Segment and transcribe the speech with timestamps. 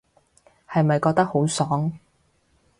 [0.67, 1.93] 係咪覺得好爽